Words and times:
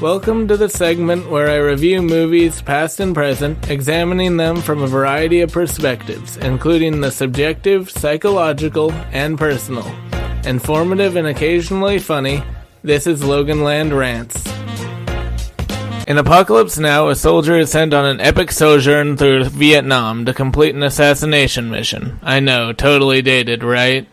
Welcome 0.00 0.46
to 0.48 0.58
the 0.58 0.68
segment 0.68 1.30
where 1.30 1.48
I 1.48 1.56
review 1.56 2.02
movies, 2.02 2.60
past 2.60 3.00
and 3.00 3.14
present, 3.14 3.70
examining 3.70 4.36
them 4.36 4.56
from 4.60 4.82
a 4.82 4.86
variety 4.86 5.40
of 5.40 5.52
perspectives, 5.52 6.36
including 6.36 7.00
the 7.00 7.10
subjective, 7.10 7.90
psychological, 7.90 8.92
and 9.12 9.38
personal. 9.38 9.90
Informative 10.44 11.16
and 11.16 11.26
occasionally 11.26 11.98
funny, 11.98 12.42
this 12.82 13.06
is 13.06 13.24
Logan 13.24 13.64
Land 13.64 13.94
Rants. 13.94 14.46
In 16.06 16.18
Apocalypse 16.18 16.78
Now, 16.78 17.08
a 17.08 17.16
soldier 17.16 17.58
is 17.58 17.70
sent 17.70 17.94
on 17.94 18.04
an 18.04 18.20
epic 18.20 18.52
sojourn 18.52 19.16
through 19.16 19.44
Vietnam 19.44 20.26
to 20.26 20.34
complete 20.34 20.74
an 20.74 20.82
assassination 20.82 21.70
mission. 21.70 22.20
I 22.22 22.40
know, 22.40 22.74
totally 22.74 23.22
dated, 23.22 23.64
right? 23.64 24.06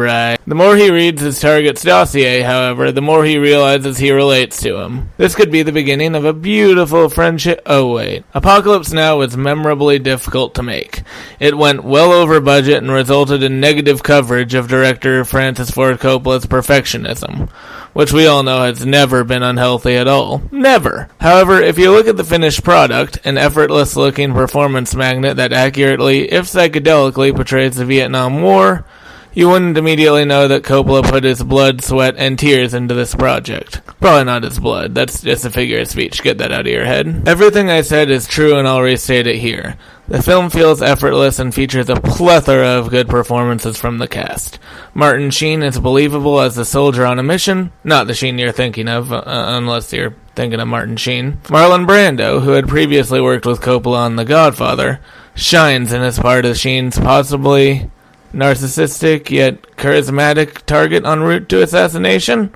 Right. 0.00 0.38
The 0.46 0.54
more 0.54 0.76
he 0.76 0.90
reads 0.90 1.20
his 1.20 1.38
target's 1.40 1.82
dossier, 1.82 2.40
however, 2.40 2.90
the 2.90 3.02
more 3.02 3.22
he 3.22 3.36
realizes 3.36 3.98
he 3.98 4.10
relates 4.12 4.62
to 4.62 4.78
him. 4.78 5.10
This 5.18 5.34
could 5.34 5.52
be 5.52 5.62
the 5.62 5.72
beginning 5.72 6.14
of 6.14 6.24
a 6.24 6.32
beautiful 6.32 7.10
friendship. 7.10 7.60
Oh, 7.66 7.92
wait. 7.92 8.24
Apocalypse 8.32 8.94
Now 8.94 9.18
was 9.18 9.36
memorably 9.36 9.98
difficult 9.98 10.54
to 10.54 10.62
make. 10.62 11.02
It 11.38 11.58
went 11.58 11.84
well 11.84 12.12
over 12.12 12.40
budget 12.40 12.78
and 12.78 12.90
resulted 12.90 13.42
in 13.42 13.60
negative 13.60 14.02
coverage 14.02 14.54
of 14.54 14.68
director 14.68 15.22
Francis 15.22 15.70
Ford 15.70 16.00
Coppola's 16.00 16.46
perfectionism, 16.46 17.50
which 17.92 18.10
we 18.10 18.26
all 18.26 18.42
know 18.42 18.62
has 18.62 18.86
never 18.86 19.22
been 19.22 19.42
unhealthy 19.42 19.96
at 19.96 20.08
all. 20.08 20.40
Never. 20.50 21.10
However, 21.20 21.60
if 21.60 21.78
you 21.78 21.90
look 21.90 22.06
at 22.06 22.16
the 22.16 22.24
finished 22.24 22.64
product, 22.64 23.18
an 23.26 23.36
effortless 23.36 23.96
looking 23.96 24.32
performance 24.32 24.94
magnet 24.94 25.36
that 25.36 25.52
accurately, 25.52 26.32
if 26.32 26.46
psychedelically, 26.46 27.36
portrays 27.36 27.76
the 27.76 27.84
Vietnam 27.84 28.40
War, 28.40 28.86
you 29.32 29.48
wouldn't 29.48 29.78
immediately 29.78 30.24
know 30.24 30.48
that 30.48 30.62
Coppola 30.62 31.02
put 31.08 31.24
his 31.24 31.42
blood, 31.42 31.82
sweat, 31.82 32.14
and 32.16 32.38
tears 32.38 32.74
into 32.74 32.94
this 32.94 33.14
project. 33.14 33.80
Probably 34.00 34.24
not 34.24 34.42
his 34.42 34.58
blood. 34.58 34.94
That's 34.94 35.22
just 35.22 35.44
a 35.44 35.50
figure 35.50 35.80
of 35.80 35.88
speech. 35.88 36.22
Get 36.22 36.38
that 36.38 36.52
out 36.52 36.62
of 36.62 36.66
your 36.66 36.84
head. 36.84 37.28
Everything 37.28 37.70
I 37.70 37.82
said 37.82 38.10
is 38.10 38.26
true, 38.26 38.58
and 38.58 38.66
I'll 38.66 38.82
restate 38.82 39.26
it 39.26 39.36
here. 39.36 39.76
The 40.08 40.22
film 40.22 40.50
feels 40.50 40.82
effortless 40.82 41.38
and 41.38 41.54
features 41.54 41.88
a 41.88 41.94
plethora 41.94 42.78
of 42.78 42.90
good 42.90 43.08
performances 43.08 43.78
from 43.78 43.98
the 43.98 44.08
cast. 44.08 44.58
Martin 44.92 45.30
Sheen 45.30 45.62
is 45.62 45.78
believable 45.78 46.40
as 46.40 46.56
the 46.56 46.64
soldier 46.64 47.06
on 47.06 47.20
a 47.20 47.22
mission, 47.22 47.70
not 47.84 48.08
the 48.08 48.14
Sheen 48.14 48.36
you're 48.36 48.50
thinking 48.50 48.88
of, 48.88 49.12
uh, 49.12 49.22
unless 49.26 49.92
you're 49.92 50.16
thinking 50.34 50.58
of 50.58 50.66
Martin 50.66 50.96
Sheen. 50.96 51.34
Marlon 51.44 51.86
Brando, 51.86 52.42
who 52.42 52.50
had 52.50 52.66
previously 52.66 53.20
worked 53.20 53.46
with 53.46 53.60
Coppola 53.60 53.98
on 53.98 54.16
The 54.16 54.24
Godfather, 54.24 55.00
shines 55.36 55.92
in 55.92 56.02
his 56.02 56.18
part 56.18 56.44
as 56.44 56.58
Sheen's 56.60 56.98
possibly 56.98 57.88
narcissistic 58.32 59.30
yet 59.30 59.62
charismatic 59.76 60.64
target 60.66 61.04
en 61.04 61.20
route 61.20 61.48
to 61.48 61.62
assassination? 61.62 62.54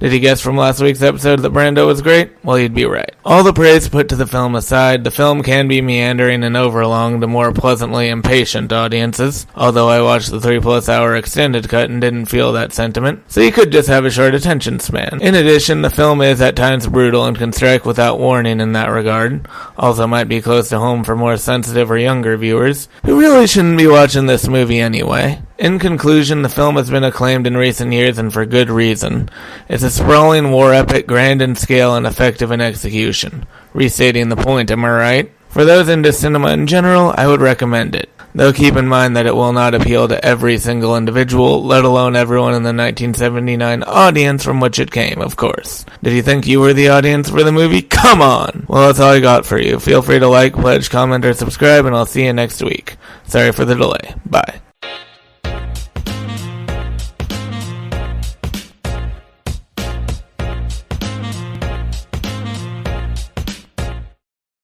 Did 0.00 0.12
he 0.12 0.18
guess 0.18 0.40
from 0.40 0.56
last 0.56 0.80
week's 0.80 1.02
episode 1.02 1.40
that 1.40 1.52
Brando 1.52 1.86
was 1.86 2.00
great? 2.00 2.32
Well, 2.42 2.58
you'd 2.58 2.74
be 2.74 2.86
right. 2.86 3.14
All 3.22 3.44
the 3.44 3.52
praise 3.52 3.86
put 3.86 4.08
to 4.08 4.16
the 4.16 4.26
film 4.26 4.54
aside, 4.54 5.04
the 5.04 5.10
film 5.10 5.42
can 5.42 5.68
be 5.68 5.82
meandering 5.82 6.42
and 6.42 6.56
overlong 6.56 7.20
to 7.20 7.26
more 7.26 7.52
pleasantly 7.52 8.08
impatient 8.08 8.72
audiences, 8.72 9.46
although 9.54 9.90
I 9.90 10.00
watched 10.00 10.30
the 10.30 10.40
three 10.40 10.58
plus 10.58 10.88
hour 10.88 11.14
extended 11.16 11.68
cut 11.68 11.90
and 11.90 12.00
didn't 12.00 12.26
feel 12.26 12.52
that 12.52 12.72
sentiment, 12.72 13.24
so 13.28 13.42
you 13.42 13.52
could 13.52 13.72
just 13.72 13.88
have 13.88 14.06
a 14.06 14.10
short 14.10 14.34
attention 14.34 14.80
span. 14.80 15.20
In 15.20 15.34
addition, 15.34 15.82
the 15.82 15.90
film 15.90 16.22
is 16.22 16.40
at 16.40 16.56
times 16.56 16.86
brutal 16.86 17.26
and 17.26 17.36
can 17.36 17.52
strike 17.52 17.84
without 17.84 18.18
warning 18.18 18.58
in 18.58 18.72
that 18.72 18.88
regard, 18.88 19.46
also 19.76 20.06
might 20.06 20.28
be 20.28 20.40
close 20.40 20.70
to 20.70 20.78
home 20.78 21.04
for 21.04 21.14
more 21.14 21.36
sensitive 21.36 21.90
or 21.90 21.98
younger 21.98 22.38
viewers, 22.38 22.88
who 23.04 23.20
really 23.20 23.46
shouldn't 23.46 23.76
be 23.76 23.86
watching 23.86 24.24
this 24.24 24.48
movie 24.48 24.80
anyway. 24.80 25.42
In 25.60 25.78
conclusion, 25.78 26.40
the 26.40 26.48
film 26.48 26.76
has 26.76 26.88
been 26.88 27.04
acclaimed 27.04 27.46
in 27.46 27.54
recent 27.54 27.92
years 27.92 28.16
and 28.16 28.32
for 28.32 28.46
good 28.46 28.70
reason. 28.70 29.28
It's 29.68 29.82
a 29.82 29.90
sprawling 29.90 30.52
war 30.52 30.72
epic, 30.72 31.06
grand 31.06 31.42
in 31.42 31.54
scale 31.54 31.96
and 31.96 32.06
effective 32.06 32.50
in 32.50 32.62
execution. 32.62 33.46
Restating 33.74 34.30
the 34.30 34.36
point, 34.36 34.70
am 34.70 34.86
I 34.86 34.90
right? 34.90 35.32
For 35.50 35.66
those 35.66 35.90
into 35.90 36.14
cinema 36.14 36.52
in 36.52 36.66
general, 36.66 37.12
I 37.14 37.26
would 37.26 37.42
recommend 37.42 37.94
it. 37.94 38.08
Though 38.34 38.54
keep 38.54 38.76
in 38.76 38.88
mind 38.88 39.16
that 39.16 39.26
it 39.26 39.34
will 39.34 39.52
not 39.52 39.74
appeal 39.74 40.08
to 40.08 40.24
every 40.24 40.56
single 40.56 40.96
individual, 40.96 41.62
let 41.62 41.84
alone 41.84 42.16
everyone 42.16 42.54
in 42.54 42.62
the 42.62 42.68
1979 42.68 43.82
audience 43.82 44.42
from 44.42 44.60
which 44.60 44.78
it 44.78 44.90
came, 44.90 45.20
of 45.20 45.36
course. 45.36 45.84
Did 46.02 46.14
you 46.14 46.22
think 46.22 46.46
you 46.46 46.60
were 46.60 46.72
the 46.72 46.88
audience 46.88 47.28
for 47.28 47.42
the 47.42 47.52
movie? 47.52 47.82
Come 47.82 48.22
on! 48.22 48.64
Well, 48.66 48.86
that's 48.86 49.00
all 49.00 49.10
I 49.12 49.20
got 49.20 49.44
for 49.44 49.60
you. 49.60 49.78
Feel 49.78 50.00
free 50.00 50.20
to 50.20 50.26
like, 50.26 50.54
pledge, 50.54 50.88
comment, 50.88 51.26
or 51.26 51.34
subscribe, 51.34 51.84
and 51.84 51.94
I'll 51.94 52.06
see 52.06 52.24
you 52.24 52.32
next 52.32 52.62
week. 52.62 52.96
Sorry 53.26 53.52
for 53.52 53.66
the 53.66 53.74
delay. 53.74 54.14
Bye. 54.24 54.62